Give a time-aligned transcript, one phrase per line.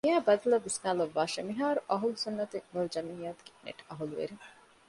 [0.05, 1.41] މިއައި ބަދަލަށް ވިސްނަވާލައްވާށެވެ!
[1.49, 4.41] މިހާރު އަހުލުއްސުންނަތި ވަލްޖަމާޢަތިއަކީ ނެޓްގެ އަހުލުވެރިން